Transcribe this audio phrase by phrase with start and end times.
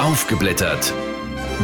[0.00, 0.94] Aufgeblättert.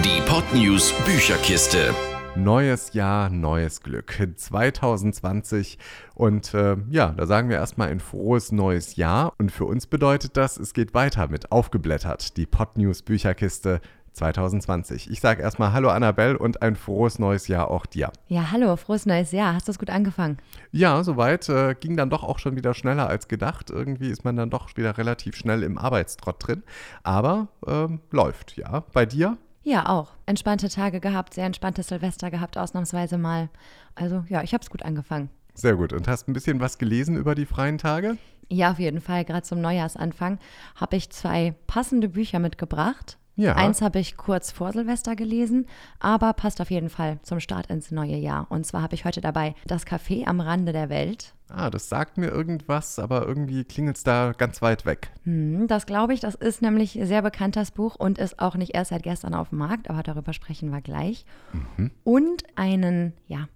[0.05, 1.95] Die Podnews Bücherkiste.
[2.37, 4.31] Neues Jahr, neues Glück.
[4.37, 5.79] 2020.
[6.15, 9.33] Und äh, ja, da sagen wir erstmal ein frohes neues Jahr.
[9.39, 13.81] Und für uns bedeutet das, es geht weiter mit Aufgeblättert, die Podnews Bücherkiste
[14.17, 15.11] 2020.
[15.11, 18.11] Ich sage erstmal Hallo Annabelle und ein frohes neues Jahr auch dir.
[18.29, 19.55] Ja, hallo, frohes neues Jahr.
[19.55, 20.39] Hast du es gut angefangen?
[20.73, 21.49] Ja, soweit.
[21.49, 23.71] Äh, ging dann doch auch schon wieder schneller als gedacht.
[23.71, 26.63] Irgendwie ist man dann doch wieder relativ schnell im Arbeitstrott drin.
[27.03, 28.85] Aber ähm, läuft, ja.
[28.93, 29.37] Bei dir?
[29.63, 30.13] Ja, auch.
[30.27, 33.49] Entspannte Tage gehabt, sehr entspanntes Silvester gehabt, ausnahmsweise mal.
[33.95, 35.29] Also ja, ich habe es gut angefangen.
[35.55, 35.93] Sehr gut.
[35.93, 38.17] Und hast ein bisschen was gelesen über die freien Tage?
[38.49, 39.25] Ja, auf jeden Fall.
[39.25, 40.39] Gerade zum Neujahrsanfang
[40.77, 43.19] habe ich zwei passende Bücher mitgebracht.
[43.37, 43.55] Ja.
[43.55, 45.67] Eins habe ich kurz vor Silvester gelesen,
[46.01, 48.47] aber passt auf jeden Fall zum Start ins neue Jahr.
[48.49, 51.35] Und zwar habe ich heute dabei Das Café am Rande der Welt.
[51.49, 55.11] Ah, das sagt mir irgendwas, aber irgendwie klingelt es da ganz weit weg.
[55.25, 58.91] Hm, das glaube ich, das ist nämlich sehr bekanntes Buch und ist auch nicht erst
[58.91, 61.25] seit gestern auf dem Markt, aber darüber sprechen wir gleich.
[61.53, 61.91] Mhm.
[62.05, 63.49] Und einen, ja,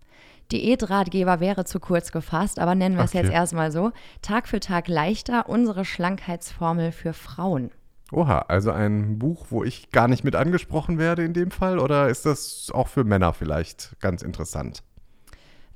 [0.53, 3.23] Diätratgeber wäre zu kurz gefasst, aber nennen wir es Okay.
[3.23, 3.92] jetzt erstmal so.
[4.20, 7.70] Tag für Tag leichter, unsere Schlankheitsformel für Frauen.
[8.12, 11.78] Oha, also ein Buch, wo ich gar nicht mit angesprochen werde in dem Fall?
[11.78, 14.83] Oder ist das auch für Männer vielleicht ganz interessant?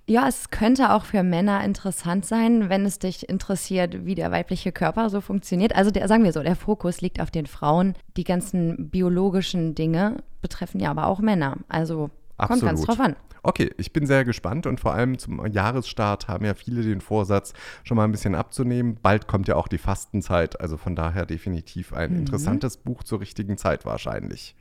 [0.06, 4.70] Ja, es könnte auch für Männer interessant sein, wenn es dich interessiert, wie der weibliche
[4.70, 5.74] Körper so funktioniert.
[5.74, 7.94] Also der, sagen wir so, der Fokus liegt auf den Frauen.
[8.18, 11.56] Die ganzen biologischen Dinge betreffen ja aber auch Männer.
[11.68, 12.88] Also kommt ganz Absolut.
[12.88, 13.16] drauf an.
[13.42, 17.52] Okay, ich bin sehr gespannt und vor allem zum Jahresstart haben ja viele den Vorsatz,
[17.82, 18.98] schon mal ein bisschen abzunehmen.
[19.02, 23.58] Bald kommt ja auch die Fastenzeit, also von daher definitiv ein interessantes Buch zur richtigen
[23.58, 24.56] Zeit wahrscheinlich.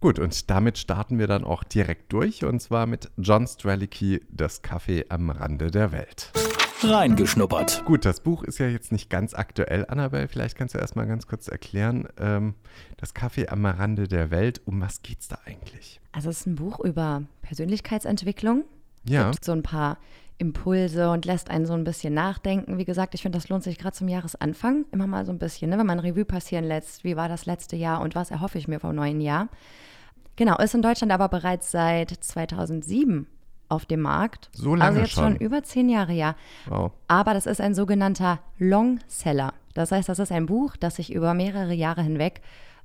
[0.00, 4.62] Gut, und damit starten wir dann auch direkt durch und zwar mit John Strelicky, Das
[4.62, 6.32] Café am Rande der Welt.
[6.82, 7.84] Reingeschnuppert.
[7.86, 10.28] Gut, das Buch ist ja jetzt nicht ganz aktuell, Annabelle.
[10.28, 12.54] Vielleicht kannst du erst mal ganz kurz erklären, ähm,
[12.98, 16.00] das Café am Rande der Welt, um was geht's da eigentlich?
[16.12, 18.64] Also es ist ein Buch über Persönlichkeitsentwicklung.
[19.04, 19.30] Ja.
[19.30, 19.98] Gibt so ein paar
[20.38, 22.76] Impulse und lässt einen so ein bisschen nachdenken.
[22.76, 25.70] Wie gesagt, ich finde, das lohnt sich gerade zum Jahresanfang immer mal so ein bisschen,
[25.70, 25.78] ne?
[25.78, 28.80] wenn man Revue passieren lässt, wie war das letzte Jahr und was erhoffe ich mir
[28.80, 29.48] vom neuen Jahr.
[30.36, 33.26] Genau, ist in Deutschland aber bereits seit 2007
[33.68, 34.48] auf dem Markt.
[34.52, 35.36] So lange Also jetzt schon schon.
[35.36, 36.34] über zehn Jahre, ja.
[36.66, 36.92] Wow.
[37.08, 39.54] Aber das ist ein sogenannter Longseller.
[39.74, 42.40] Das heißt, das ist ein Buch, das sich über mehrere Jahre hinweg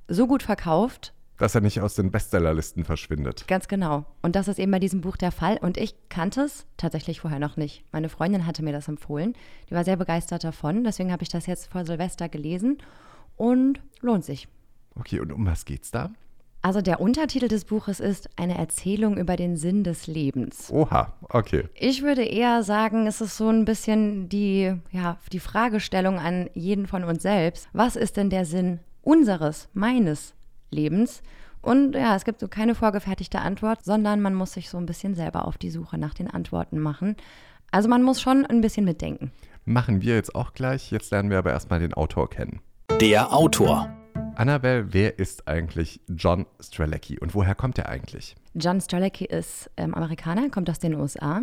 [0.08, 3.46] so gut verkauft, Dass er nicht aus den Bestsellerlisten verschwindet.
[3.48, 4.04] Ganz genau.
[4.20, 5.56] Und das ist eben bei diesem Buch der Fall.
[5.58, 7.84] Und ich kannte es tatsächlich vorher noch nicht.
[7.92, 9.34] Meine Freundin hatte mir das empfohlen.
[9.70, 10.84] Die war sehr begeistert davon.
[10.84, 12.78] Deswegen habe ich das jetzt vor Silvester gelesen.
[13.36, 14.46] Und lohnt sich.
[14.94, 16.10] Okay, und um was geht's da?
[16.64, 20.70] Also der Untertitel des Buches ist Eine Erzählung über den Sinn des Lebens.
[20.70, 21.64] Oha, okay.
[21.74, 26.86] Ich würde eher sagen, es ist so ein bisschen die, ja, die Fragestellung an jeden
[26.86, 27.68] von uns selbst.
[27.72, 30.34] Was ist denn der Sinn unseres, meines
[30.70, 31.22] Lebens?
[31.62, 35.16] Und ja, es gibt so keine vorgefertigte Antwort, sondern man muss sich so ein bisschen
[35.16, 37.16] selber auf die Suche nach den Antworten machen.
[37.72, 39.32] Also man muss schon ein bisschen mitdenken.
[39.64, 40.92] Machen wir jetzt auch gleich.
[40.92, 42.60] Jetzt lernen wir aber erstmal den Autor kennen.
[43.00, 43.88] Der Autor.
[44.42, 48.34] Annabelle, wer ist eigentlich John Strzelecki und woher kommt er eigentlich?
[48.54, 51.42] John Strzelecki ist ähm, Amerikaner, kommt aus den USA.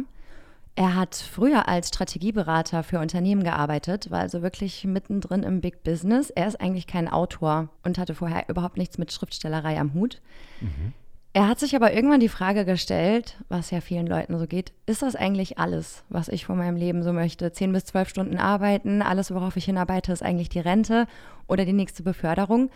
[0.76, 6.30] Er hat früher als Strategieberater für Unternehmen gearbeitet, war also wirklich mittendrin im Big Business.
[6.30, 10.22] Er ist eigentlich kein Autor und hatte vorher überhaupt nichts mit Schriftstellerei am Hut.
[11.34, 15.04] Er hat sich aber irgendwann die Frage gestellt, was ja vielen Leuten so geht, ist
[15.04, 17.52] das eigentlich alles, was ich von meinem Leben so möchte?
[17.52, 21.06] Zehn bis zwölf Stunden arbeiten, alles, worauf ich hinarbeite, ist eigentlich die Rente
[21.48, 22.72] oder die nächste Beförderung?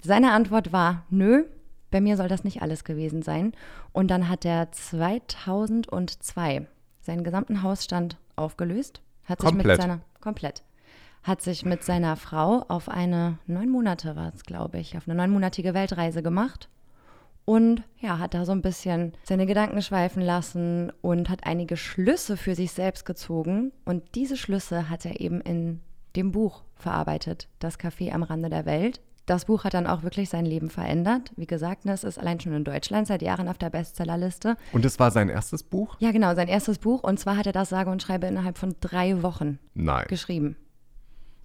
[0.00, 1.44] Seine Antwort war, nö,
[1.90, 3.52] bei mir soll das nicht alles gewesen sein.
[3.92, 6.66] Und dann hat er 2002
[7.02, 9.02] seinen gesamten Hausstand aufgelöst.
[9.24, 9.78] Hat sich Komplett.
[9.78, 10.62] mit seiner, komplett.
[11.22, 15.14] Hat sich mit seiner Frau auf eine, neun Monate war es, glaube ich, auf eine
[15.14, 16.68] neunmonatige Weltreise gemacht.
[17.44, 22.36] Und ja, hat da so ein bisschen seine Gedanken schweifen lassen und hat einige Schlüsse
[22.36, 23.72] für sich selbst gezogen.
[23.84, 25.80] Und diese Schlüsse hat er eben in
[26.14, 29.00] dem Buch verarbeitet, Das Café am Rande der Welt.
[29.26, 31.30] Das Buch hat dann auch wirklich sein Leben verändert.
[31.36, 34.56] Wie gesagt, ne, es ist allein schon in Deutschland seit Jahren auf der Bestsellerliste.
[34.72, 35.96] Und es war sein erstes Buch?
[36.00, 37.04] Ja, genau, sein erstes Buch.
[37.04, 40.06] Und zwar hat er das sage und schreibe innerhalb von drei Wochen Nein.
[40.08, 40.56] geschrieben.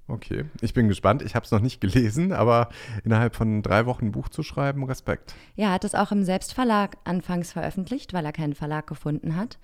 [0.07, 1.21] Okay, ich bin gespannt.
[1.21, 2.69] Ich habe es noch nicht gelesen, aber
[3.03, 5.35] innerhalb von drei Wochen ein Buch zu schreiben, Respekt.
[5.55, 9.57] Ja, er hat es auch im Selbstverlag anfangs veröffentlicht, weil er keinen Verlag gefunden hat.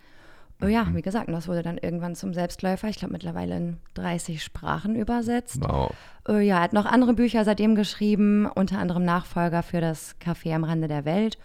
[0.61, 2.87] Oh ja, wie gesagt, das wurde dann irgendwann zum Selbstläufer.
[2.87, 5.59] Ich glaube mittlerweile in 30 Sprachen übersetzt.
[5.61, 5.93] Wow.
[6.27, 10.53] Äh, Ja, er hat noch andere Bücher seitdem geschrieben, unter anderem Nachfolger für das Café
[10.55, 11.37] am Rande der Welt.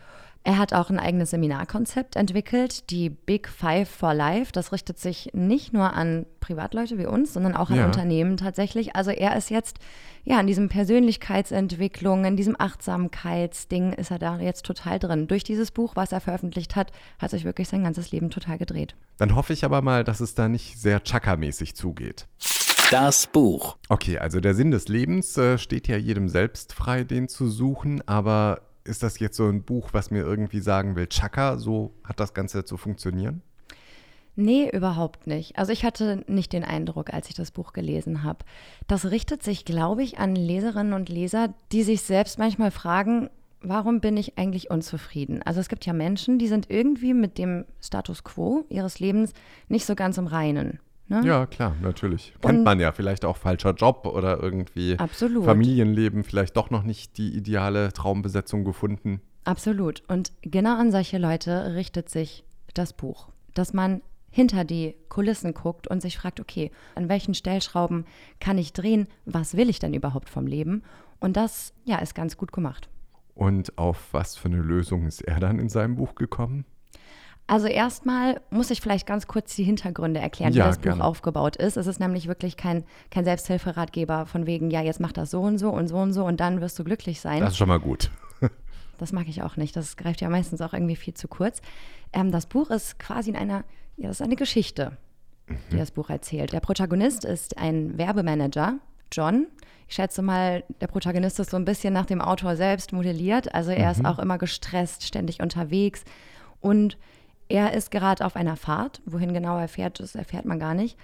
[0.49, 4.50] Er hat auch ein eigenes Seminarkonzept entwickelt, die Big Five for Life.
[4.50, 7.85] Das richtet sich nicht nur an Privatleute wie uns, sondern auch an Ja.
[7.85, 8.97] Unternehmen tatsächlich.
[8.97, 9.77] Also er ist jetzt
[10.25, 15.27] ja in diesem Persönlichkeitsentwicklung, in diesem Achtsamkeitsding ist er da jetzt total drin.
[15.29, 18.97] Durch dieses Buch, was er veröffentlicht hat, hat sich wirklich sein ganzes Leben total gedreht.
[19.19, 22.27] Dann hoffe ich aber mal, dass es da nicht sehr Chaka-mäßig zugeht.
[22.91, 23.77] Das Buch.
[23.91, 28.00] Okay, also der Sinn des Lebens äh, steht ja jedem selbst frei, den zu suchen,
[28.09, 32.19] aber ist das jetzt so ein Buch, was mir irgendwie sagen will, Chaka, so hat
[32.19, 33.43] das Ganze zu funktionieren?
[34.35, 35.58] Nee, überhaupt nicht.
[35.58, 38.44] Also ich hatte nicht den Eindruck, als ich das Buch gelesen habe.
[38.87, 43.31] Das richtet sich, glaube ich, an Leserinnen und Leser, die sich selbst manchmal fragen,
[43.61, 45.43] warum bin ich eigentlich unzufrieden?
[45.43, 49.32] Also es gibt ja Menschen, die sind irgendwie mit dem Status quo ihres Lebens
[49.69, 50.79] nicht so ganz im Reinen.
[51.08, 51.22] Ne?
[51.25, 52.34] Ja, klar, natürlich.
[52.43, 55.44] Kennt Und- man ja vielleicht auch falscher Job oder irgendwie Absolut.
[55.44, 59.20] Familienleben, vielleicht doch noch nicht die ideale Traumbesetzung gefunden.
[59.44, 60.02] Absolut.
[60.08, 62.44] Und genau an solche Leute richtet sich
[62.75, 63.28] das Buch.
[63.55, 68.04] Dass man hinter die Kulissen guckt und sich fragt, okay, an welchen Stellschrauben
[68.40, 69.08] kann ich drehen?
[69.25, 70.82] Was will ich denn überhaupt vom Leben?
[71.20, 72.90] Und das, ja, ist ganz gut gemacht.
[73.34, 76.66] Und auf was für eine Lösung ist er dann in seinem Buch gekommen?
[77.49, 80.99] Also erstmal muss ich vielleicht ganz kurz die Hintergründe erklären, Ja, wie das gerne.
[80.99, 81.79] Buch aufgebaut ist.
[81.79, 85.56] Es ist nämlich wirklich kein, kein Selbsthilferatgeber von wegen, ja, jetzt mach das so und
[85.56, 87.41] so und so und so und dann wirst du glücklich sein.
[87.41, 88.11] Das ist schon mal gut.
[88.99, 89.77] Das mag ich auch nicht.
[89.77, 91.62] Das greift ja meistens auch irgendwie viel zu kurz.
[92.12, 93.62] Ähm, das Buch ist quasi in einer,
[93.97, 94.97] ja, das ist eine Geschichte,
[95.71, 96.53] die das Buch erzählt.
[96.53, 98.75] Der Protagonist ist ein Werbemanager,
[99.12, 99.47] John.
[99.87, 103.55] Ich schätze mal, der Protagonist ist so ein bisschen nach dem Autor selbst modelliert.
[103.55, 106.03] Also er ist auch immer gestresst, ständig unterwegs.
[106.61, 106.99] Und
[107.49, 109.00] er ist gerade auf einer Fahrt.
[109.06, 110.97] Wohin genau er fährt, das erfährt man gar nicht.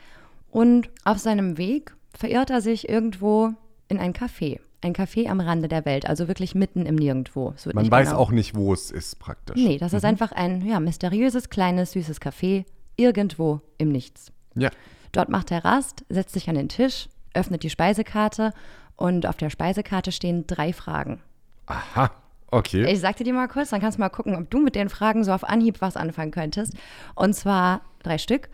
[0.50, 3.52] Und auf seinem Weg verirrt er sich irgendwo
[3.88, 4.60] in ein Café.
[4.82, 7.54] Ein Café am Rande der Welt, also wirklich mitten im Nirgendwo.
[7.72, 9.56] Man weiß genau- auch nicht, wo es ist praktisch.
[9.56, 12.64] Nee, das ist einfach ein ja, mysteriöses, kleines, süßes Café
[12.96, 14.30] irgendwo im Nichts.
[14.54, 14.70] Ja,
[15.12, 18.52] Dort macht er Rast, setzt sich an den Tisch, öffnet die Speisekarte
[18.96, 21.20] und auf der Speisekarte stehen drei Fragen.
[21.66, 22.10] aha,
[22.50, 22.90] okay.
[22.90, 25.24] Ich sagte dir mal kurz, dann kannst du mal gucken, ob du mit den Fragen
[25.24, 26.74] so auf Anhieb was anfangen könntest.
[27.14, 28.48] Und zwar drei Stück.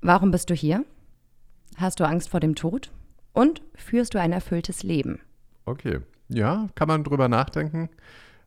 [0.00, 0.84] Warum bist du hier?
[1.76, 2.90] Hast du Angst vor dem Tod?
[3.32, 5.20] Und führst du ein erfülltes Leben?
[5.64, 6.00] Okay.
[6.28, 7.88] Ja, kann man drüber nachdenken.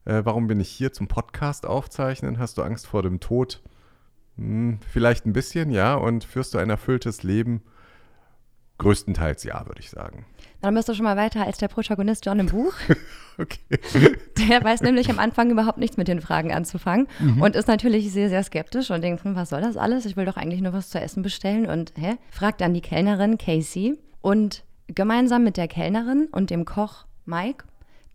[0.05, 2.39] Äh, warum bin ich hier zum Podcast aufzeichnen?
[2.39, 3.61] Hast du Angst vor dem Tod?
[4.37, 5.95] Hm, vielleicht ein bisschen, ja.
[5.95, 7.61] Und führst du ein erfülltes Leben?
[8.77, 10.25] Größtenteils ja, würde ich sagen.
[10.61, 12.73] Dann bist du schon mal weiter als der Protagonist John im Buch.
[13.37, 13.79] Okay.
[14.49, 17.07] Der weiß nämlich am Anfang überhaupt nichts mit den Fragen anzufangen
[17.39, 20.05] und ist natürlich sehr, sehr skeptisch und denkt, hm, was soll das alles?
[20.05, 22.17] Ich will doch eigentlich nur was zu essen bestellen und hä?
[22.29, 27.65] Fragt dann die Kellnerin Casey und gemeinsam mit der Kellnerin und dem Koch Mike,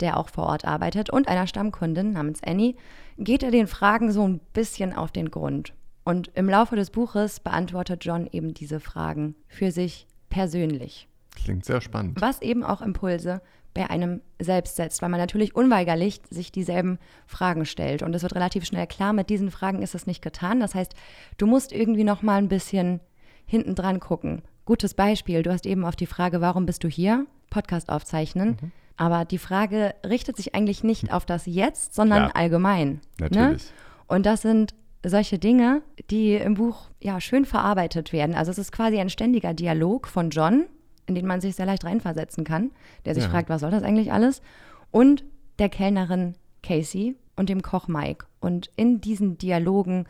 [0.01, 2.77] der auch vor Ort arbeitet, und einer Stammkundin namens Annie,
[3.19, 5.73] geht er den Fragen so ein bisschen auf den Grund.
[6.05, 11.81] Und im Laufe des Buches beantwortet John eben diese Fragen für sich persönlich Klingt sehr
[11.81, 12.21] spannend.
[12.21, 13.41] was eben auch Impulse
[13.75, 18.03] bei einem selbst setzt, weil man natürlich unweigerlich sich dieselben Fragen stellt.
[18.03, 20.61] Und es wird relativ schnell klar, mit diesen Fragen ist es nicht getan.
[20.61, 20.95] Das heißt,
[21.37, 23.01] du musst irgendwie noch mal ein bisschen
[23.45, 24.43] hinten dran gucken.
[24.65, 27.27] Gutes Beispiel, du hast eben auf die Frage, warum bist du hier?
[27.51, 28.57] Podcast aufzeichnen.
[28.97, 32.37] Aber die Frage richtet sich eigentlich nicht auf das Jetzt, sondern Klar.
[32.37, 33.01] allgemein.
[33.21, 33.29] Ne?
[33.31, 33.71] Natürlich.
[34.07, 34.75] Und das sind
[35.05, 38.35] solche Dinge, die im Buch ja schön verarbeitet werden.
[38.35, 40.65] Also es ist quasi ein ständiger Dialog von John,
[41.07, 42.71] in den man sich sehr leicht reinversetzen kann,
[43.05, 43.31] der sich Ja.
[43.31, 44.43] fragt, was soll das eigentlich alles?
[44.91, 45.25] Und
[45.59, 48.27] der Kellnerin Casey und dem Koch Mike.
[48.41, 50.07] Und in diesen Dialogen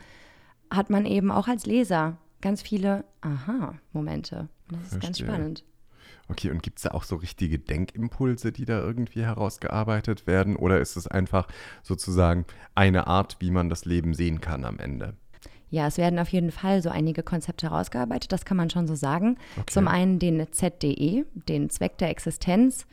[0.71, 4.49] hat man eben auch als Leser ganz viele Aha-Momente.
[4.69, 5.27] Das ist ganz Verstehe.
[5.27, 5.63] spannend.
[6.29, 10.57] Okay, und gibt es da auch so richtige Denkimpulse, die da irgendwie herausgearbeitet werden?
[10.57, 11.47] Oder ist es einfach
[11.83, 15.15] sozusagen eine Art, wie man das Leben sehen kann am Ende?
[15.69, 18.95] Ja, es werden auf jeden Fall so einige Konzepte herausgearbeitet, das kann man schon so
[18.95, 19.37] sagen.
[19.57, 19.71] Okay.
[19.71, 22.87] Zum einen den ZDE, den Zweck der Existenz,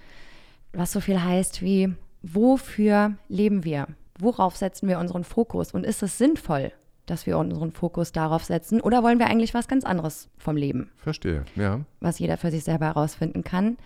[0.73, 3.87] was so viel heißt wie, wofür leben wir?
[4.19, 5.73] Worauf setzen wir unseren Fokus?
[5.73, 6.73] Und ist es sinnvoll,
[7.07, 8.81] dass wir unseren Fokus darauf setzen?
[8.81, 11.81] Oder wollen wir eigentlich was ganz anderes vom Leben, Verstehe, ja.
[12.01, 13.77] was jeder für sich selber herausfinden kann?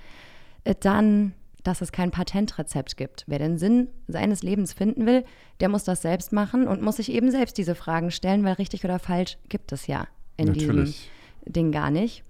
[0.80, 1.34] Dann,
[1.68, 3.24] dass es kein Patentrezept gibt.
[3.26, 5.24] Wer den Sinn seines Lebens finden will,
[5.60, 8.84] der muss das selbst machen und muss sich eben selbst diese Fragen stellen, weil richtig
[8.84, 10.08] oder falsch gibt es ja
[10.38, 10.92] in diesem.
[11.44, 12.24] Ding gar nicht.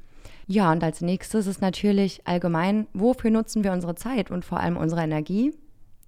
[0.47, 4.77] Ja, und als nächstes ist natürlich allgemein, wofür nutzen wir unsere Zeit und vor allem
[4.77, 5.55] unsere Energie?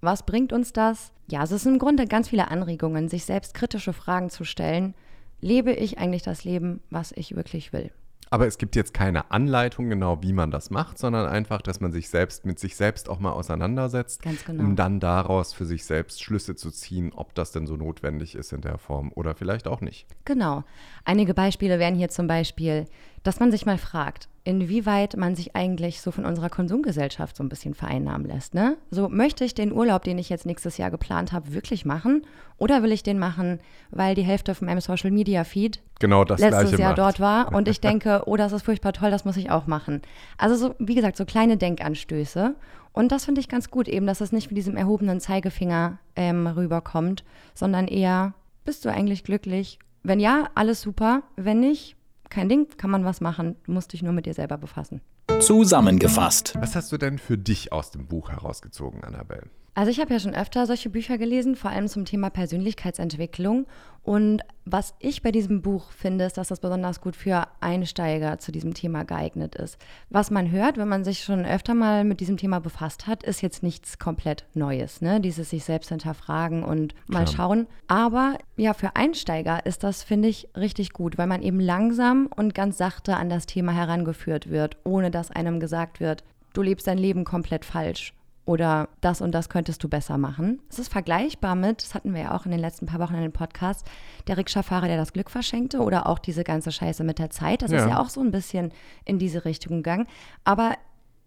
[0.01, 1.11] Was bringt uns das?
[1.29, 4.93] Ja, es ist im Grunde ganz viele Anregungen, sich selbst kritische Fragen zu stellen.
[5.39, 7.91] Lebe ich eigentlich das Leben, was ich wirklich will?
[8.33, 11.91] Aber es gibt jetzt keine Anleitung genau, wie man das macht, sondern einfach, dass man
[11.91, 14.63] sich selbst mit sich selbst auch mal auseinandersetzt, genau.
[14.63, 18.53] um dann daraus für sich selbst Schlüsse zu ziehen, ob das denn so notwendig ist
[18.53, 20.07] in der Form oder vielleicht auch nicht.
[20.23, 20.63] Genau.
[21.03, 22.85] Einige Beispiele wären hier zum Beispiel,
[23.23, 27.49] dass man sich mal fragt, inwieweit man sich eigentlich so von unserer Konsumgesellschaft so ein
[27.49, 28.55] bisschen vereinnahmen lässt.
[28.55, 28.77] Ne?
[28.89, 32.25] So, möchte ich den Urlaub, den ich jetzt nächstes Jahr geplant habe, wirklich machen?
[32.57, 33.59] Oder will ich den machen,
[33.91, 36.99] weil die Hälfte von meinem Social Media Feed genau das letztes Jahr macht.
[36.99, 40.01] dort war und ich denke, oh, das ist furchtbar toll, das muss ich auch machen.
[40.37, 42.55] Also so, wie gesagt, so kleine Denkanstöße.
[42.93, 46.47] Und das finde ich ganz gut, eben, dass es nicht mit diesem erhobenen Zeigefinger ähm,
[46.47, 47.23] rüberkommt,
[47.53, 48.33] sondern eher,
[48.65, 49.79] bist du eigentlich glücklich?
[50.03, 51.23] Wenn ja, alles super.
[51.35, 51.95] Wenn nicht,
[52.31, 53.57] kein Ding, kann man was machen.
[53.65, 55.01] Du musst dich nur mit dir selber befassen.
[55.39, 56.55] Zusammengefasst.
[56.59, 59.47] Was hast du denn für dich aus dem Buch herausgezogen, Annabelle?
[59.73, 63.67] Also ich habe ja schon öfter solche Bücher gelesen, vor allem zum Thema Persönlichkeitsentwicklung.
[64.03, 68.51] Und was ich bei diesem Buch finde, ist, dass das besonders gut für Einsteiger zu
[68.51, 69.77] diesem Thema geeignet ist.
[70.09, 73.41] Was man hört, wenn man sich schon öfter mal mit diesem Thema befasst hat, ist
[73.41, 75.01] jetzt nichts komplett Neues.
[75.01, 75.21] Ne?
[75.21, 77.35] Dieses sich selbst hinterfragen und mal Klar.
[77.35, 77.67] schauen.
[77.87, 82.53] Aber ja, für Einsteiger ist das, finde ich, richtig gut, weil man eben langsam und
[82.53, 86.97] ganz sachte an das Thema herangeführt wird, ohne dass einem gesagt wird, du lebst dein
[86.97, 88.13] Leben komplett falsch
[88.45, 90.59] oder das und das könntest du besser machen.
[90.69, 93.21] Es ist vergleichbar mit, das hatten wir ja auch in den letzten paar Wochen in
[93.21, 93.85] den Podcast,
[94.27, 97.61] der Rikscha-Fahrer, der das Glück verschenkte oder auch diese ganze Scheiße mit der Zeit.
[97.61, 97.77] Das Ja.
[97.79, 98.71] ist ja auch so ein bisschen
[99.05, 100.07] in diese Richtung gegangen.
[100.43, 100.73] Aber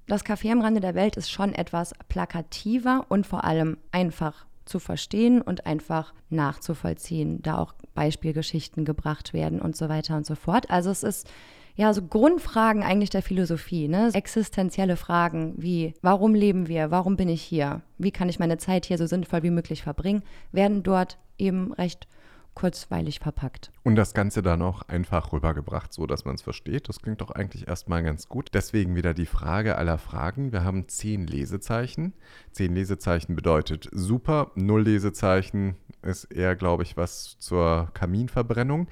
[0.06, 4.78] das Café am Rande der Welt ist schon etwas plakativer und vor allem einfach zu
[4.78, 10.70] verstehen und einfach nachzuvollziehen, da auch Beispielgeschichten gebracht werden und so weiter und so fort.
[10.70, 11.28] Also es ist
[11.74, 14.10] ja so Grundfragen eigentlich der Philosophie, ne?
[14.12, 18.86] Existenzielle Fragen wie warum leben wir, warum bin ich hier, wie kann ich meine Zeit
[18.86, 22.06] hier so sinnvoll wie möglich verbringen, werden dort eben recht
[22.54, 23.72] kurzweilig verpackt.
[23.82, 26.88] Und das Ganze dann auch einfach rübergebracht, so dass man es versteht.
[26.88, 28.50] Das klingt doch eigentlich erstmal ganz gut.
[28.54, 30.52] Deswegen wieder die Frage aller Fragen.
[30.52, 32.14] Wir haben zehn Lesezeichen.
[32.52, 34.52] Zehn Lesezeichen bedeutet super.
[34.54, 38.88] Null Lesezeichen ist eher, glaube ich, was zur Kaminverbrennung.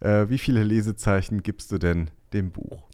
[0.00, 2.86] Äh, wie viele Lesezeichen gibst du denn dem Buch?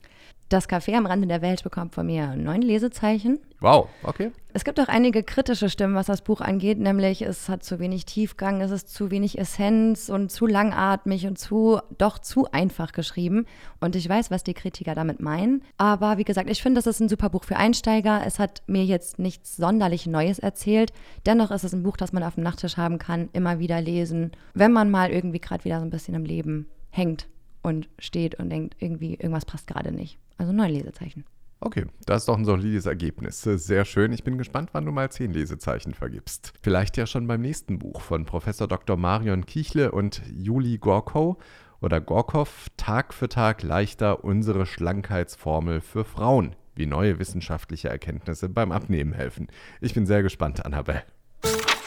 [0.53, 3.39] Das Café am Rande der Welt bekommt von mir neun Lesezeichen.
[3.61, 4.33] Wow, okay.
[4.53, 8.05] Es gibt auch einige kritische Stimmen, was das Buch angeht, nämlich es hat zu wenig
[8.05, 13.47] Tiefgang, es ist zu wenig Essenz und zu langatmig und zu doch zu einfach geschrieben.
[13.81, 15.62] Und ich weiß, was die Kritiker damit meinen.
[15.79, 18.21] Aber wie gesagt, ich finde, das ist ein super Buch für Einsteiger.
[18.27, 20.93] Es hat mir jetzt nichts sonderlich Neues erzählt.
[21.25, 24.33] Dennoch ist es ein Buch, das man auf dem Nachttisch haben kann, immer wieder lesen,
[24.53, 27.27] wenn man mal irgendwie gerade wieder so ein bisschen im Leben hängt
[27.62, 30.19] und steht und denkt, irgendwie irgendwas passt gerade nicht.
[30.37, 31.25] Also neun Lesezeichen.
[31.61, 33.40] Okay, das ist doch ein solides Ergebnis.
[33.40, 34.12] Sehr schön.
[34.12, 36.52] Ich bin gespannt, wann du mal zehn Lesezeichen vergibst.
[36.61, 38.97] Vielleicht ja schon beim nächsten Buch von Professor Dr.
[38.97, 41.37] Marion Kichle und Juli Gorkow
[41.81, 42.66] oder Gorkow.
[42.76, 46.57] Tag für Tag leichter unsere Schlankheitsformel für Frauen.
[46.75, 49.47] Wie neue wissenschaftliche Erkenntnisse beim Abnehmen helfen.
[49.81, 51.04] Ich bin sehr gespannt, Annabelle.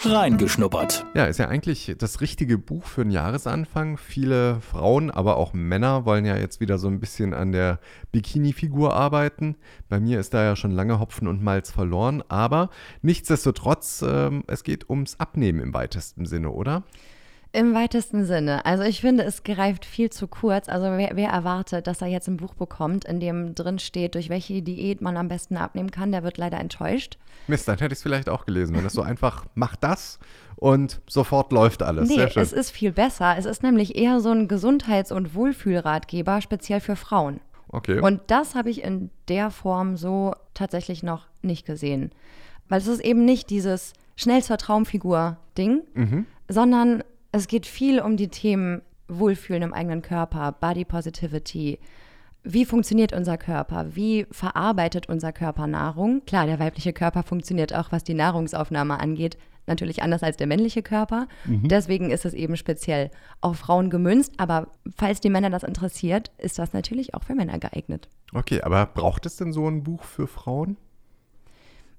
[0.06, 1.06] Reingeschnuppert.
[1.14, 3.98] Ja, ist ja eigentlich das richtige Buch für einen Jahresanfang.
[3.98, 7.80] Viele Frauen, aber auch Männer wollen ja jetzt wieder so ein bisschen an der
[8.12, 9.56] Bikini-Figur arbeiten.
[9.90, 12.70] Bei mir ist da ja schon lange Hopfen und Malz verloren, aber
[13.02, 16.84] nichtsdestotrotz, ähm, es geht ums Abnehmen im weitesten Sinne, oder?
[17.56, 18.66] Im weitesten Sinne.
[18.66, 20.68] Also ich finde, es greift viel zu kurz.
[20.68, 24.28] Also wer, wer, erwartet, dass er jetzt ein Buch bekommt, in dem drin steht, durch
[24.28, 27.18] welche Diät man am besten abnehmen kann, der wird leider enttäuscht.
[27.48, 30.20] Mist, dann hätte ich es vielleicht auch gelesen, wenn es so einfach, mach das
[30.58, 32.10] und sofort läuft alles.
[32.10, 32.44] Nee, Sehr schön.
[32.44, 33.36] es ist viel besser.
[33.38, 37.40] Es ist nämlich eher so ein Gesundheits- und Wohlfühlratgeber, speziell für Frauen.
[37.70, 38.00] Okay.
[38.02, 42.12] Und das habe ich in der Form so tatsächlich noch nicht gesehen.
[42.68, 46.26] Weil es ist eben nicht dieses schnell zur Traumfigur-Ding, Mhm.
[46.50, 47.04] sondern
[47.36, 51.80] es geht viel um die Themen Wohlfühlen im eigenen Körper, Body Positivity.
[52.44, 53.96] Wie funktioniert unser Körper?
[53.96, 56.24] Wie verarbeitet unser Körper Nahrung?
[56.26, 59.38] Klar, der weibliche Körper funktioniert auch, was die Nahrungsaufnahme angeht,
[59.68, 61.28] natürlich anders als der männliche Körper.
[61.46, 63.10] Deswegen ist es eben speziell
[63.42, 64.34] auf Frauen gemünzt.
[64.38, 68.08] Aber falls die Männer das interessiert, ist das natürlich auch für Männer geeignet.
[68.34, 70.78] okay, aber braucht es denn so ein Buch für Frauen?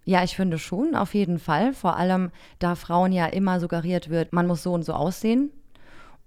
[0.08, 1.74] Ja, ich finde schon, auf jeden Fall.
[1.74, 5.50] Vor allem, da Frauen ja immer suggeriert wird, man muss so und so aussehen.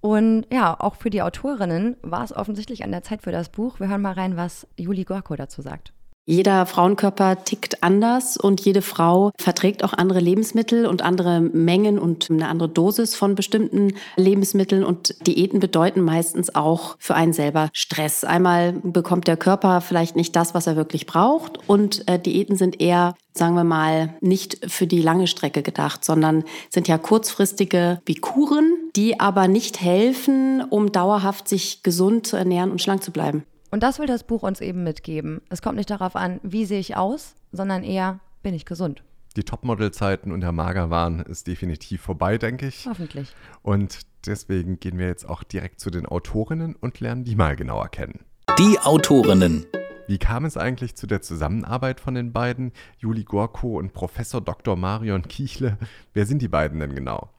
[0.02, 3.80] Und ja, auch für die Autorinnen war es offensichtlich an der Zeit für das Buch.
[3.80, 5.94] Wir hören mal rein, was Juli Gorko dazu sagt.
[6.30, 12.30] Jeder Frauenkörper tickt anders und jede Frau verträgt auch andere Lebensmittel und andere Mengen und
[12.30, 14.84] eine andere Dosis von bestimmten Lebensmitteln.
[14.84, 18.24] Und Diäten bedeuten meistens auch für einen selber Stress.
[18.24, 21.58] Einmal bekommt der Körper vielleicht nicht das, was er wirklich braucht.
[21.68, 26.44] Und äh, Diäten sind eher, sagen wir mal, nicht für die lange Strecke gedacht, sondern
[26.70, 32.70] sind ja kurzfristige wie Kuren, die aber nicht helfen, um dauerhaft sich gesund zu ernähren
[32.70, 33.46] und schlank zu bleiben.
[33.72, 35.42] Und das will das Buch uns eben mitgeben.
[35.50, 39.04] Es kommt nicht darauf an, wie sehe ich aus, sondern eher, bin ich gesund.
[39.36, 42.88] Die Topmodel-Zeiten und der Magerwahn ist definitiv vorbei, denke ich.
[42.88, 43.36] Hoffentlich.
[43.62, 47.90] Und deswegen gehen wir jetzt auch direkt zu den Autorinnen und lernen die mal genauer
[47.90, 48.26] kennen.
[48.58, 49.66] Die Autorinnen.
[50.08, 54.76] Wie kam es eigentlich zu der Zusammenarbeit von den beiden, Juli Gorko und Professor Dr.
[54.76, 55.78] Marion Kiechle?
[56.14, 57.30] Wer sind die beiden denn genau?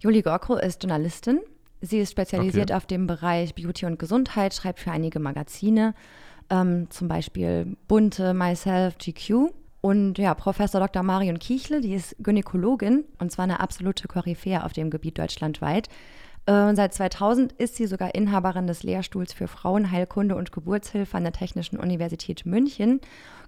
[0.00, 1.40] Juli Gorko ist Journalistin.
[1.84, 2.74] Sie ist spezialisiert Okay.
[2.76, 5.94] auf dem Bereich Beauty und Gesundheit, schreibt für einige Magazine,
[6.50, 9.50] ähm, zum Beispiel Bunte, Myself, GQ.
[9.80, 11.02] Und ja, Professor Dr.
[11.02, 15.88] Marion Kiechle, die ist Gynäkologin und zwar eine absolute Koryphäe auf dem Gebiet deutschlandweit.
[16.46, 21.32] Äh, seit 2000 ist sie sogar Inhaberin des Lehrstuhls für Frauenheilkunde und Geburtshilfe an der
[21.32, 23.00] Technischen Universität München.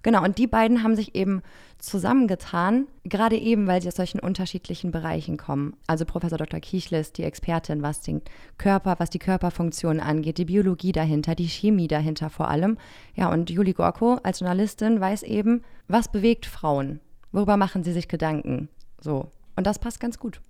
[0.03, 1.43] Genau, und die beiden haben sich eben
[1.79, 5.75] zusammengetan, gerade eben, weil sie aus solchen unterschiedlichen Bereichen kommen.
[5.87, 6.61] Also Professor Dr.
[6.61, 8.23] Kiechle ist die Expertin, was den
[8.57, 12.79] Körper, was die Körperfunktion angeht, die Biologie dahinter, die Chemie dahinter vor allem.
[13.15, 17.01] Ja, und Juli Gorko als Journalistin weiß eben, was bewegt Frauen?
[17.33, 18.69] Worüber machen sie sich Gedanken?
[19.01, 19.33] So.
[19.57, 20.41] Und das passt ganz gut.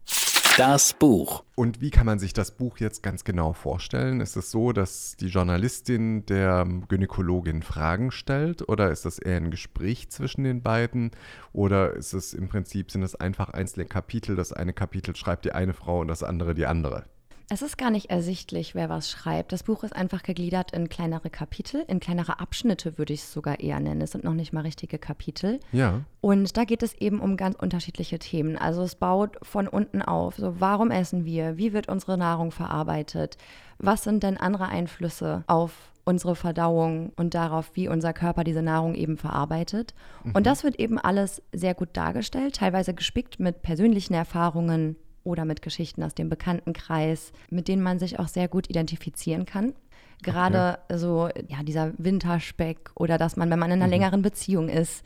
[0.57, 1.45] Das Buch.
[1.55, 4.23] Und wie kann man sich das Buch jetzt ganz genau vorstellen?
[4.23, 9.51] Ist es so, dass die Journalistin der Gynäkologin Fragen stellt oder ist das eher ein
[9.51, 11.11] Gespräch zwischen den beiden
[11.53, 15.53] oder ist es im Prinzip sind es einfach einzelne Kapitel, das eine Kapitel schreibt die
[15.53, 17.05] eine Frau und das andere die andere?
[17.49, 19.53] Es ist gar nicht ersichtlich, wer was schreibt.
[19.53, 23.61] Das Buch ist einfach gegliedert in kleinere Kapitel, in kleinere Abschnitte würde ich es sogar
[23.61, 24.01] eher nennen.
[24.01, 25.61] Es sind noch nicht mal richtige Kapitel.
[25.71, 26.01] Ja.
[26.21, 28.59] Und da geht es eben um ganz unterschiedliche Themen.
[28.59, 30.35] Also es baut von unten auf.
[30.37, 31.57] So, warum essen wir?
[31.57, 33.37] Wie wird unsere Nahrung verarbeitet?
[33.79, 38.97] Was sind denn andere Einflüsse auf unsere Verdauung und darauf, wie unser Körper diese Nahrung
[38.97, 39.95] eben verarbeitet?
[40.35, 45.61] Und das wird eben alles sehr gut dargestellt, teilweise gespickt mit persönlichen Erfahrungen oder mit
[45.61, 49.75] Geschichten aus dem Bekanntenkreis, mit denen man sich auch sehr gut identifizieren kann.
[50.23, 55.05] Gerade so, ja, dieser Winterspeck oder dass man, wenn man in einer längeren Beziehung ist,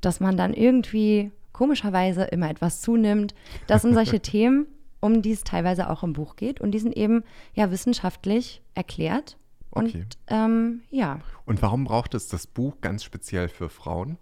[0.00, 3.34] dass man dann irgendwie komischerweise immer etwas zunimmt.
[3.66, 4.66] Das sind solche Themen,
[5.00, 6.60] um die es teilweise auch im Buch geht.
[6.60, 7.24] Und die sind eben
[7.54, 9.36] ja wissenschaftlich erklärt.
[9.72, 9.84] Okay.
[9.84, 14.18] Und ähm, ja, Und warum braucht es das Buch ganz speziell für Frauen?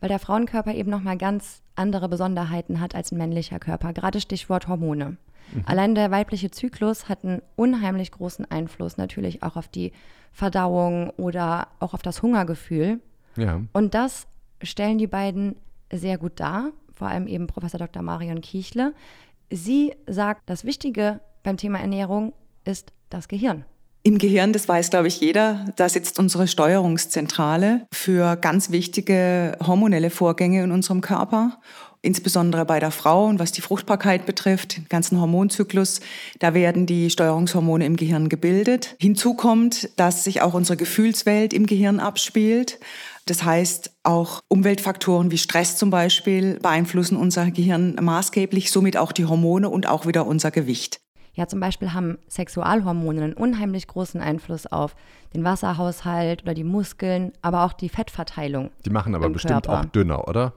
[0.00, 3.92] weil der Frauenkörper eben nochmal ganz andere Besonderheiten hat als ein männlicher Körper.
[3.92, 5.16] Gerade Stichwort Hormone.
[5.64, 9.92] Allein der weibliche Zyklus hat einen unheimlich großen Einfluss natürlich auch auf die
[10.32, 13.00] Verdauung oder auch auf das Hungergefühl.
[13.36, 13.62] Ja.
[13.72, 14.26] Und das
[14.62, 15.56] stellen die beiden
[15.92, 18.02] sehr gut dar, vor allem eben Professor Dr.
[18.02, 18.94] Marion Kiechle.
[19.50, 23.64] Sie sagt, das Wichtige beim Thema Ernährung ist das Gehirn.
[24.08, 30.08] Im Gehirn, das weiß, glaube ich, jeder, da sitzt unsere Steuerungszentrale für ganz wichtige hormonelle
[30.08, 31.58] Vorgänge in unserem Körper.
[32.00, 36.00] Insbesondere bei der Frau und was die Fruchtbarkeit betrifft, den ganzen Hormonzyklus,
[36.38, 38.96] da werden die Steuerungshormone im Gehirn gebildet.
[38.98, 42.80] Hinzu kommt, dass sich auch unsere Gefühlswelt im Gehirn abspielt.
[43.26, 49.26] Das heißt, auch Umweltfaktoren wie Stress zum Beispiel beeinflussen unser Gehirn maßgeblich, somit auch die
[49.26, 50.98] Hormone und auch wieder unser Gewicht.
[51.38, 54.96] Ja, zum Beispiel haben Sexualhormone einen unheimlich großen Einfluss auf
[55.34, 58.70] den Wasserhaushalt oder die Muskeln, aber auch die Fettverteilung.
[58.84, 59.80] Die machen aber Im bestimmt Körper.
[59.82, 60.52] auch dünner, oder?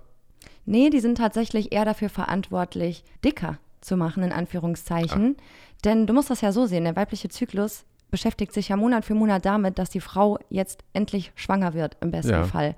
[0.65, 5.37] Nee, die sind tatsächlich eher dafür verantwortlich, dicker zu machen, in Anführungszeichen.
[5.85, 9.13] Denn du musst das ja so sehen, der weibliche Zyklus beschäftigt sich ja Monat für
[9.13, 12.43] Monat damit, dass die Frau jetzt endlich schwanger wird, im besten Ja.
[12.45, 12.75] Fall.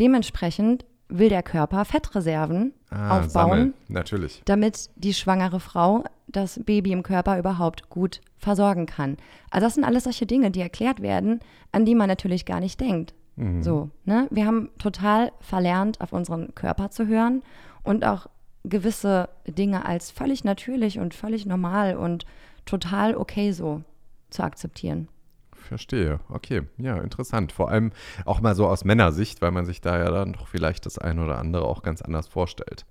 [0.00, 3.74] Dementsprechend will der Körper Fettreserven Ah, aufbauen, sammeln.
[3.88, 4.42] Natürlich.
[4.46, 9.16] damit die schwangere Frau das Baby im Körper überhaupt gut versorgen kann.
[9.50, 11.40] Also das sind alles solche Dinge, die erklärt werden,
[11.72, 13.14] an die man natürlich gar nicht denkt.
[13.60, 14.28] So, ne?
[14.30, 17.42] Wir haben total verlernt, auf unseren Körper zu hören
[17.82, 18.28] und auch
[18.64, 22.24] gewisse Dinge als völlig natürlich und völlig normal und
[22.64, 23.82] total okay so
[24.30, 25.08] zu akzeptieren.
[25.52, 26.20] Verstehe.
[26.30, 27.52] Okay, ja, interessant.
[27.52, 27.92] Vor allem
[28.24, 31.22] auch mal so aus Männersicht, weil man sich da ja dann doch vielleicht das eine
[31.22, 32.86] oder andere auch ganz anders vorstellt.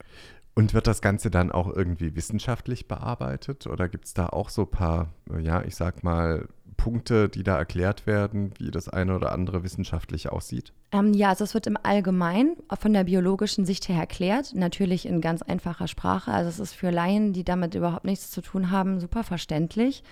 [0.58, 3.68] Und wird das Ganze dann auch irgendwie wissenschaftlich bearbeitet?
[3.68, 5.10] Oder gibt es da auch so ein paar,
[5.42, 10.32] ja, ich sag mal, Punkte, die da erklärt werden, wie das eine oder andere wissenschaftlich
[10.32, 10.72] aussieht?
[10.92, 15.22] Ähm, ja, also es wird im Allgemeinen von der biologischen Sicht her erklärt, natürlich in
[15.22, 16.32] ganz einfacher Sprache.
[16.32, 20.04] Also es ist für Laien, die damit überhaupt nichts zu tun haben, super verständlich.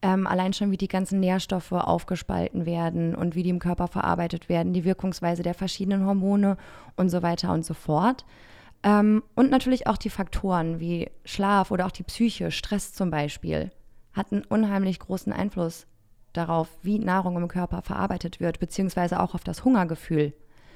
[0.00, 4.48] Ähm, allein schon, wie die ganzen Nährstoffe aufgespalten werden und wie die im Körper verarbeitet
[4.48, 6.56] werden, die Wirkungsweise der verschiedenen Hormone
[6.96, 8.24] und so weiter und so fort.
[8.82, 13.70] Ähm, und natürlich auch die Faktoren wie Schlaf oder auch die Psyche, Stress zum Beispiel,
[14.12, 15.86] hat einen unheimlich großen Einfluss
[16.32, 20.32] darauf, wie Nahrung im Körper verarbeitet wird, beziehungsweise auch auf das Hungergefühl.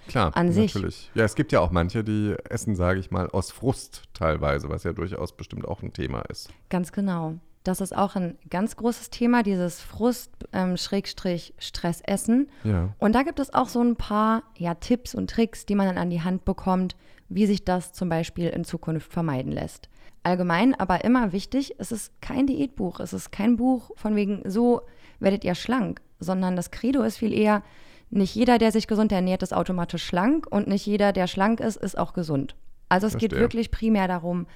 [0.06, 0.74] Klar, An sich.
[0.74, 1.10] natürlich.
[1.14, 4.84] Ja, es gibt ja auch manche, die essen, sage ich mal, aus Frust teilweise, was
[4.84, 6.50] ja durchaus bestimmt auch ein Thema ist.
[6.68, 7.34] Ganz genau.
[7.66, 12.48] Das ist auch ein ganz großes Thema, dieses Frust-Stressessen.
[12.64, 12.88] Ähm, Ja.
[12.98, 15.98] Und da gibt es auch so ein paar ja, Tipps und Tricks, die man dann
[15.98, 16.96] an die Hand bekommt,
[17.28, 19.88] wie sich das zum Beispiel in Zukunft vermeiden lässt.
[20.22, 24.82] Allgemein, aber immer wichtig, es ist kein Diätbuch, es ist kein Buch von wegen, so
[25.20, 27.62] werdet ihr schlank, sondern das Credo ist viel eher,
[28.10, 31.76] nicht jeder, der sich gesund ernährt, ist automatisch schlank und nicht jeder, der schlank ist,
[31.76, 32.54] ist auch gesund.
[32.88, 33.40] Also es geht Verstehe.
[33.40, 34.46] wirklich primär darum,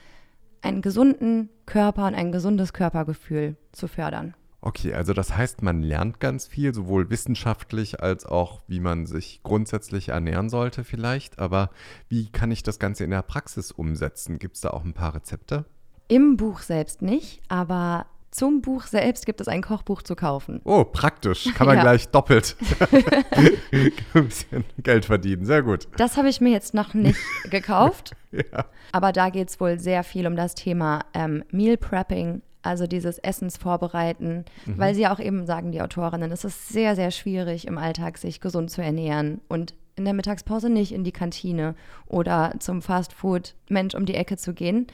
[0.63, 4.35] einen gesunden Körper und ein gesundes Körpergefühl zu fördern.
[4.63, 9.41] Okay, also das heißt, man lernt ganz viel, sowohl wissenschaftlich als auch, wie man sich
[9.43, 11.39] grundsätzlich ernähren sollte vielleicht.
[11.39, 11.71] Aber
[12.09, 14.39] wie kann ich das Ganze in der Praxis umsetzen?
[14.39, 15.65] Gibt es da auch ein paar Rezepte?
[16.09, 20.61] Im Buch selbst nicht, aber zum Buch selbst gibt es ein Kochbuch zu kaufen.
[20.65, 21.53] Oh, praktisch.
[21.55, 21.83] Kann man Ja.
[21.83, 22.57] gleich doppelt
[24.15, 25.45] ein bisschen Geld verdienen.
[25.45, 25.89] Sehr gut.
[25.97, 27.19] Das habe ich mir jetzt noch nicht
[27.51, 28.67] gekauft, Ja.
[28.93, 33.19] aber da geht es wohl sehr viel um das Thema ähm, Meal Prepping, also dieses
[33.19, 37.79] Essensvorbereiten, weil sie ja auch eben sagen, die Autorinnen, es ist sehr, sehr schwierig im
[37.79, 41.75] Alltag, sich gesund zu ernähren und in der Mittagspause nicht in die Kantine
[42.07, 44.87] oder zum Fastfood-Mensch um die Ecke zu gehen.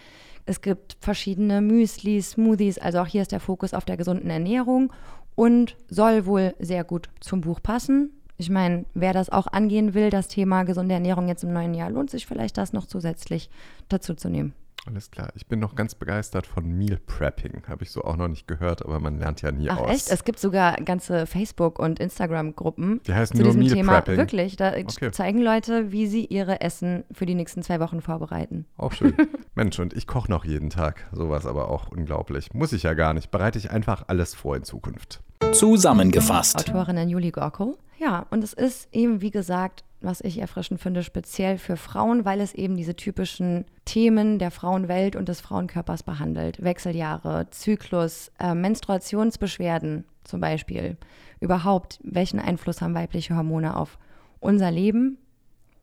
[0.46, 4.92] Es gibt verschiedene Müsli, Smoothies, also auch hier ist der Fokus auf der gesunden Ernährung
[5.34, 8.12] und soll wohl sehr gut zum Buch passen.
[8.38, 11.90] Ich meine, wer das auch angehen will, das Thema gesunde Ernährung jetzt im neuen Jahr,
[11.90, 13.50] lohnt sich vielleicht das noch zusätzlich
[13.88, 14.54] dazu zu nehmen.
[14.86, 15.30] Alles klar.
[15.34, 17.62] Ich bin noch ganz begeistert von Meal Prepping.
[17.68, 19.90] Habe ich so auch noch nicht gehört, aber man lernt ja nie Ach aus.
[19.90, 20.10] echt?
[20.10, 23.92] Es gibt sogar ganze Facebook- und Instagram-Gruppen Die heißen zu nur diesem Meal Thema.
[23.94, 24.16] Prepping.
[24.16, 25.10] Wirklich, da Okay.
[25.10, 28.66] zeigen Leute, wie sie ihre Essen für die nächsten zwei Wochen vorbereiten.
[28.76, 29.14] Auch schön.
[29.56, 31.06] Mensch, und ich koche noch jeden Tag.
[31.12, 32.54] Sowas aber auch unglaublich.
[32.54, 33.30] Muss ich ja gar nicht.
[33.30, 35.20] Bereite ich einfach alles vor in Zukunft.
[35.52, 36.56] Zusammengefasst.
[36.56, 37.76] Autorin Julie Gorko.
[37.98, 42.40] Ja, und es ist eben, wie gesagt, was ich erfrischend finde, speziell für Frauen, weil
[42.40, 46.62] es eben diese typischen Themen der Frauenwelt und des Frauenkörpers behandelt.
[46.62, 50.96] Wechseljahre, Zyklus, äh, Menstruationsbeschwerden zum Beispiel.
[51.40, 53.98] Überhaupt, welchen Einfluss haben weibliche Hormone auf
[54.40, 55.18] unser Leben?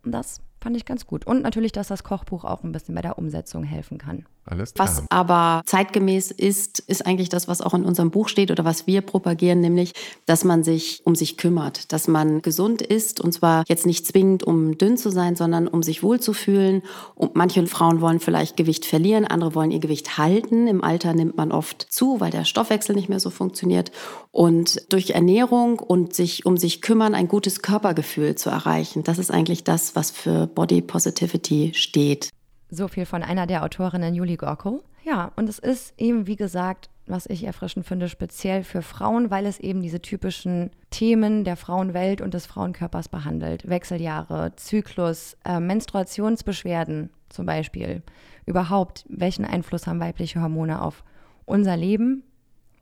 [0.04, 1.26] Das fand ich ganz gut.
[1.26, 4.26] Und natürlich, dass das Kochbuch auch ein bisschen bei der Umsetzung helfen kann.
[4.46, 4.88] Alles klar.
[4.88, 8.88] Was aber zeitgemäß ist, ist eigentlich das, was auch in unserem Buch steht oder was
[8.88, 9.94] wir propagieren, nämlich,
[10.26, 14.44] dass man sich um sich kümmert, dass man gesund ist und zwar jetzt nicht zwingend,
[14.44, 16.82] um dünn zu sein, sondern um sich wohlzufühlen.
[17.16, 20.68] Und manche Frauen wollen vielleicht Gewicht verlieren, andere wollen ihr Gewicht halten.
[20.68, 23.92] Im Alter nimmt man oft zu, weil der Stoffwechsel nicht mehr so funktioniert.
[24.32, 29.32] Und durch Ernährung und sich um sich kümmern, ein gutes Körpergefühl zu erreichen, das ist
[29.32, 32.30] eigentlich das, was für Body Positivity steht.
[32.74, 34.84] So viel von einer der Autorinnen, Julie Gorko.
[35.04, 39.46] Ja, und es ist eben, wie gesagt, was ich erfrischend finde, speziell für Frauen, weil
[39.46, 43.70] es eben diese typischen Themen der Frauenwelt und des Frauenkörpers behandelt.
[43.70, 48.02] Wechseljahre, Zyklus, äh, Menstruationsbeschwerden zum Beispiel.
[48.48, 51.04] Überhaupt, welchen Einfluss haben weibliche Hormone auf
[51.46, 52.24] unser Leben?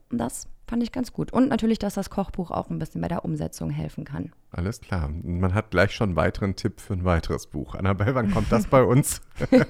[0.10, 1.34] Und das fand ich ganz gut.
[1.34, 4.32] Und natürlich, dass das Kochbuch auch ein bisschen bei der Umsetzung helfen kann.
[4.52, 5.10] Alles klar.
[5.22, 7.76] Man hat gleich schon einen weiteren Tipp für ein weiteres Buch.
[7.76, 9.22] Annabelle, wann kommt das bei uns?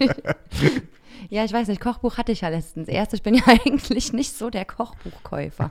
[1.29, 3.13] Ja, ich weiß nicht, Kochbuch hatte ich ja letztens erst.
[3.13, 5.69] Ich bin ja eigentlich nicht so der Kochbuchkäufer.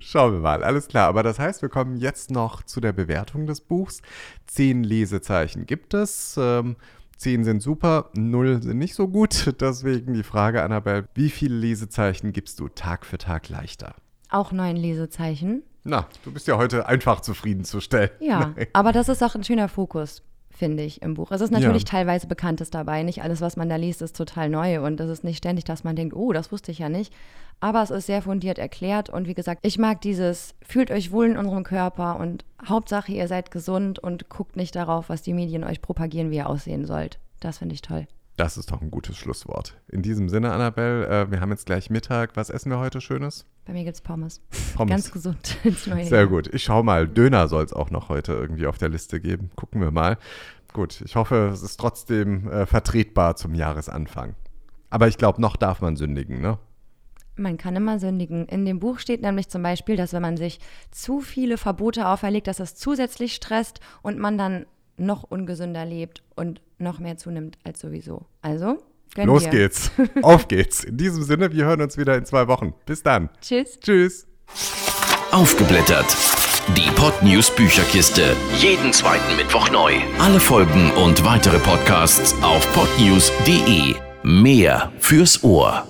[0.00, 0.64] Schauen wir mal.
[0.64, 1.06] Alles klar.
[1.06, 4.02] Aber das heißt, wir kommen jetzt noch zu der Bewertung des Buchs.
[4.46, 6.36] Zehn Lesezeichen gibt es.
[6.36, 6.74] Ähm,
[7.16, 9.54] Zehn sind super, null sind nicht so gut.
[9.60, 13.94] Deswegen die Frage, Annabelle, wie viele Lesezeichen gibst du Tag für Tag leichter?
[14.30, 15.62] Auch neun Lesezeichen.
[15.84, 18.10] Na, du bist ja heute einfach zufriedenzustellen.
[18.20, 21.30] Ja, aber das ist auch ein schöner Fokus, finde ich, im Buch.
[21.32, 21.88] Es ist natürlich Ja.
[21.88, 23.02] teilweise Bekanntes dabei.
[23.02, 25.84] Nicht alles, was man da liest, ist total neu und es ist nicht ständig, dass
[25.84, 27.12] man denkt, oh, das wusste ich ja nicht.
[27.60, 31.26] Aber es ist sehr fundiert erklärt und wie gesagt, ich mag dieses, fühlt euch wohl
[31.26, 35.64] in unserem Körper und Hauptsache, ihr seid gesund und guckt nicht darauf, was die Medien
[35.64, 37.18] euch propagieren, wie ihr aussehen sollt.
[37.40, 38.06] Das finde ich toll.
[38.38, 39.76] Das ist doch ein gutes Schlusswort.
[39.88, 42.36] In diesem Sinne, Annabelle, äh, wir haben jetzt gleich Mittag.
[42.36, 43.46] Was essen wir heute Schönes?
[43.64, 44.40] Bei mir gibt es Pommes.
[44.76, 44.90] Pommes.
[44.90, 46.46] Ganz gesund ins neue Sehr gut.
[46.54, 47.08] Ich schau mal.
[47.08, 49.50] Döner soll es auch noch heute irgendwie auf der Liste geben.
[49.56, 50.18] Gucken wir mal.
[50.72, 54.36] Gut, ich hoffe, es ist trotzdem äh, vertretbar zum Jahresanfang.
[54.88, 56.58] Aber ich glaube, noch darf man sündigen, ne?
[57.34, 58.46] Man kann immer sündigen.
[58.46, 60.60] In dem Buch steht nämlich zum Beispiel, dass wenn man sich
[60.92, 64.66] zu viele Verbote auferlegt, dass das zusätzlich stresst und man dann
[64.98, 68.26] noch ungesünder lebt und noch mehr zunimmt als sowieso.
[68.42, 68.78] Also,
[69.14, 69.50] gönn Los dir.
[69.50, 69.90] geht's.
[70.22, 70.84] Auf geht's.
[70.84, 72.74] In diesem Sinne, wir hören uns wieder in zwei Wochen.
[72.86, 73.30] Bis dann.
[73.40, 73.78] Tschüss.
[73.80, 74.26] Tschüss.
[75.32, 76.06] Aufgeblättert.
[76.76, 78.36] Die Podnews Bücherkiste.
[78.58, 79.94] Jeden zweiten Mittwoch neu.
[80.18, 83.94] Alle Folgen und weitere Podcasts auf podnews.de.
[84.22, 85.86] Mehr fürs Ohr.